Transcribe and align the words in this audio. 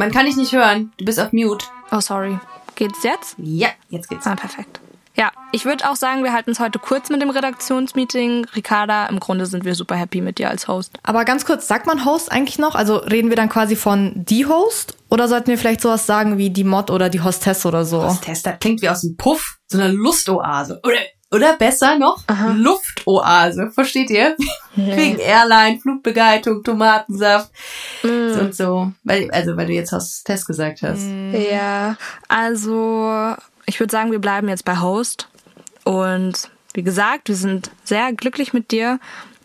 Man 0.00 0.12
kann 0.12 0.24
dich 0.24 0.36
nicht 0.36 0.54
hören. 0.54 0.94
Du 0.96 1.04
bist 1.04 1.20
auf 1.20 1.30
Mute. 1.34 1.66
Oh, 1.92 2.00
sorry. 2.00 2.38
Geht's 2.74 3.02
jetzt? 3.02 3.34
Ja, 3.36 3.68
jetzt 3.90 4.08
geht's. 4.08 4.26
Ah, 4.26 4.34
perfekt. 4.34 4.80
Ja, 5.14 5.30
ich 5.52 5.66
würde 5.66 5.90
auch 5.90 5.94
sagen, 5.94 6.24
wir 6.24 6.32
halten 6.32 6.52
es 6.52 6.58
heute 6.58 6.78
kurz 6.78 7.10
mit 7.10 7.20
dem 7.20 7.28
Redaktionsmeeting. 7.28 8.46
Ricarda, 8.56 9.08
im 9.08 9.20
Grunde 9.20 9.44
sind 9.44 9.66
wir 9.66 9.74
super 9.74 9.96
happy 9.96 10.22
mit 10.22 10.38
dir 10.38 10.48
als 10.48 10.68
Host. 10.68 10.98
Aber 11.02 11.26
ganz 11.26 11.44
kurz, 11.44 11.68
sagt 11.68 11.86
man 11.86 12.06
Host 12.06 12.32
eigentlich 12.32 12.58
noch? 12.58 12.76
Also 12.76 12.96
reden 12.96 13.28
wir 13.28 13.36
dann 13.36 13.50
quasi 13.50 13.76
von 13.76 14.12
die 14.14 14.46
Host? 14.46 14.96
Oder 15.10 15.28
sollten 15.28 15.48
wir 15.48 15.58
vielleicht 15.58 15.82
sowas 15.82 16.06
sagen 16.06 16.38
wie 16.38 16.48
die 16.48 16.64
Mod 16.64 16.90
oder 16.90 17.10
die 17.10 17.20
Hostess 17.20 17.66
oder 17.66 17.84
so? 17.84 18.02
Hostess, 18.02 18.42
das 18.42 18.58
klingt 18.58 18.80
wie 18.80 18.88
aus 18.88 19.02
dem 19.02 19.18
Puff, 19.18 19.58
so 19.66 19.76
einer 19.76 19.92
Lustoase. 19.92 20.80
Oder, 20.82 20.96
oder 21.30 21.56
besser 21.56 21.96
noch, 21.98 22.24
Luftoase. 22.54 23.70
Versteht 23.72 24.10
ihr? 24.10 24.36
Wegen 24.74 25.18
Airline, 25.18 25.78
Flugbegleitung, 25.80 26.62
Tomatensaft 26.64 27.50
und 28.02 28.54
so. 28.54 28.92
Weil, 29.04 29.30
also, 29.30 29.56
weil 29.56 29.66
du 29.66 29.72
jetzt 29.72 29.92
Hostess 29.92 30.44
gesagt 30.44 30.82
hast. 30.82 31.02
Ja, 31.32 31.96
also 32.28 33.34
ich 33.66 33.78
würde 33.78 33.92
sagen, 33.92 34.10
wir 34.10 34.18
bleiben 34.18 34.48
jetzt 34.48 34.64
bei 34.64 34.80
Host. 34.80 35.28
Und 35.84 36.50
wie 36.74 36.82
gesagt, 36.82 37.28
wir 37.28 37.36
sind 37.36 37.70
sehr 37.84 38.12
glücklich 38.12 38.52
mit 38.52 38.70
dir. 38.70 38.98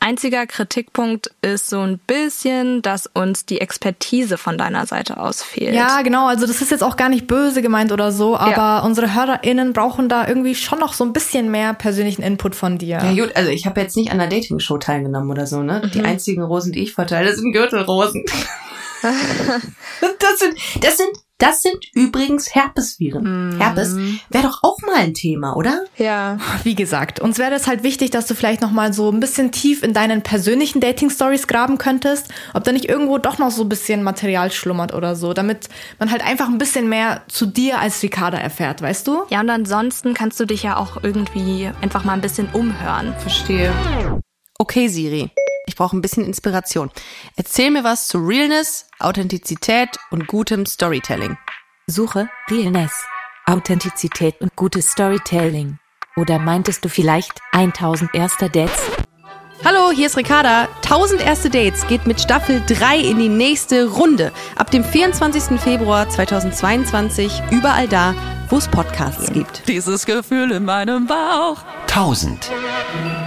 Einziger 0.00 0.46
Kritikpunkt 0.46 1.30
ist 1.42 1.68
so 1.68 1.80
ein 1.80 1.98
bisschen, 1.98 2.82
dass 2.82 3.06
uns 3.06 3.44
die 3.46 3.60
Expertise 3.60 4.38
von 4.38 4.56
deiner 4.58 4.86
Seite 4.86 5.18
aus 5.18 5.42
fehlt. 5.42 5.74
Ja, 5.74 6.02
genau. 6.02 6.26
Also 6.26 6.46
das 6.46 6.60
ist 6.62 6.70
jetzt 6.70 6.82
auch 6.82 6.96
gar 6.96 7.08
nicht 7.08 7.26
böse 7.26 7.62
gemeint 7.62 7.92
oder 7.92 8.10
so, 8.10 8.36
aber 8.36 8.50
Ja. 8.56 8.78
unsere 8.80 9.14
HörerInnen 9.14 9.72
brauchen 9.72 10.08
da 10.08 10.26
irgendwie 10.26 10.54
schon 10.54 10.78
noch 10.78 10.94
so 10.94 11.04
ein 11.04 11.12
bisschen 11.12 11.50
mehr 11.50 11.74
persönlichen 11.74 12.22
Input 12.22 12.54
von 12.54 12.78
dir. 12.78 12.98
Ja 12.98 13.12
gut, 13.24 13.36
also 13.36 13.50
ich 13.50 13.66
habe 13.66 13.80
jetzt 13.80 13.96
nicht 13.96 14.10
an 14.10 14.20
einer 14.20 14.30
Dating-Show 14.30 14.78
teilgenommen 14.78 15.30
oder 15.30 15.46
so, 15.46 15.62
ne? 15.62 15.82
Die 15.94 16.00
einzigen 16.02 16.42
Rosen, 16.42 16.72
die 16.72 16.82
ich 16.82 16.94
verteile, 16.94 17.34
sind 17.34 17.52
Gürtelrosen. 17.52 18.24
das 19.02 20.38
sind, 20.38 20.58
das 20.82 20.96
sind, 20.96 21.10
das 21.40 21.62
sind 21.62 21.78
übrigens 21.94 22.54
Herpesviren. 22.54 23.56
Herpes 23.58 23.96
wäre 24.28 24.44
doch 24.44 24.62
auch 24.62 24.78
mal 24.82 24.96
ein 24.96 25.14
Thema, 25.14 25.56
oder? 25.56 25.84
Ja. 25.96 26.38
Wie 26.64 26.74
gesagt, 26.74 27.18
uns 27.18 27.38
wäre 27.38 27.54
es 27.54 27.66
halt 27.66 27.82
wichtig, 27.82 28.10
dass 28.10 28.26
du 28.26 28.34
vielleicht 28.34 28.60
noch 28.60 28.70
mal 28.70 28.92
so 28.92 29.10
ein 29.10 29.20
bisschen 29.20 29.50
tief 29.50 29.82
in 29.82 29.92
deinen 29.92 30.22
persönlichen 30.22 30.80
Dating-Stories 30.80 31.46
graben 31.46 31.78
könntest, 31.78 32.28
ob 32.54 32.64
da 32.64 32.72
nicht 32.72 32.84
irgendwo 32.84 33.18
doch 33.18 33.38
noch 33.38 33.50
so 33.50 33.62
ein 33.62 33.68
bisschen 33.68 34.02
Material 34.02 34.52
schlummert 34.52 34.94
oder 34.94 35.16
so, 35.16 35.32
damit 35.32 35.68
man 35.98 36.10
halt 36.10 36.24
einfach 36.24 36.48
ein 36.48 36.58
bisschen 36.58 36.88
mehr 36.88 37.22
zu 37.28 37.46
dir 37.46 37.80
als 37.80 38.02
Ricarda 38.02 38.38
erfährt, 38.38 38.82
weißt 38.82 39.06
du? 39.06 39.22
Ja, 39.30 39.40
und 39.40 39.50
ansonsten 39.50 40.14
kannst 40.14 40.38
du 40.40 40.44
dich 40.44 40.62
ja 40.62 40.76
auch 40.76 41.02
irgendwie 41.02 41.70
einfach 41.80 42.04
mal 42.04 42.12
ein 42.12 42.20
bisschen 42.20 42.48
umhören. 42.52 43.14
Verstehe. 43.20 43.72
Okay, 44.58 44.88
Siri. 44.88 45.30
Ich 45.70 45.76
brauche 45.76 45.96
ein 45.96 46.02
bisschen 46.02 46.24
Inspiration. 46.24 46.90
Erzähl 47.36 47.70
mir 47.70 47.84
was 47.84 48.08
zu 48.08 48.18
Realness, 48.18 48.86
Authentizität 48.98 49.90
und 50.10 50.26
gutem 50.26 50.66
Storytelling. 50.66 51.38
Suche 51.86 52.28
Realness, 52.50 52.90
Authentizität 53.46 54.40
und 54.40 54.56
gutes 54.56 54.90
Storytelling. 54.90 55.78
Oder 56.16 56.40
meintest 56.40 56.84
du 56.84 56.88
vielleicht 56.88 57.40
1000 57.52 58.12
erster 58.16 58.48
Dates? 58.48 58.80
Hallo, 59.64 59.92
hier 59.94 60.08
ist 60.08 60.16
Ricarda. 60.16 60.66
1000 60.82 61.20
erste 61.24 61.50
Dates 61.50 61.86
geht 61.86 62.04
mit 62.04 62.20
Staffel 62.20 62.60
3 62.66 62.98
in 62.98 63.20
die 63.20 63.28
nächste 63.28 63.90
Runde. 63.90 64.32
Ab 64.56 64.72
dem 64.72 64.82
24. 64.82 65.60
Februar 65.60 66.08
2022 66.08 67.42
überall 67.52 67.86
da, 67.86 68.16
wo 68.48 68.56
es 68.56 68.66
Podcasts 68.66 69.32
gibt. 69.32 69.68
Dieses 69.68 70.04
Gefühl 70.04 70.50
in 70.50 70.64
meinem 70.64 71.06
Bauch. 71.06 71.58
1000. 71.90 72.52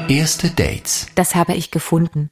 Erste 0.07 0.49
Dates. 0.49 1.07
Das 1.15 1.35
habe 1.35 1.53
ich 1.53 1.69
gefunden. 1.69 2.29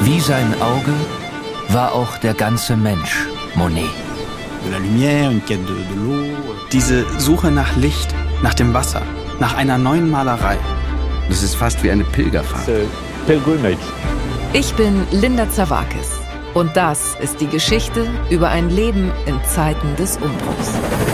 Wie 0.00 0.20
sein 0.20 0.54
Auge 0.62 0.94
war 1.68 1.92
auch 1.92 2.16
der 2.16 2.32
ganze 2.32 2.78
Mensch 2.78 3.26
Monet. 3.56 3.90
Diese 6.72 7.04
Suche 7.20 7.50
nach 7.50 7.76
Licht, 7.76 8.14
nach 8.42 8.54
dem 8.54 8.72
Wasser, 8.72 9.02
nach 9.38 9.54
einer 9.54 9.76
neuen 9.76 10.10
Malerei. 10.10 10.56
Das 11.28 11.42
ist 11.42 11.56
fast 11.56 11.82
wie 11.82 11.90
eine 11.90 12.04
Pilgerfahrt. 12.04 12.70
Ich 14.54 14.72
bin 14.74 15.06
Linda 15.10 15.50
Zawakis 15.50 16.08
und 16.54 16.74
das 16.74 17.16
ist 17.20 17.38
die 17.42 17.48
Geschichte 17.48 18.08
über 18.30 18.48
ein 18.48 18.70
Leben 18.70 19.12
in 19.26 19.38
Zeiten 19.44 19.94
des 19.96 20.16
Umbruchs. 20.16 21.13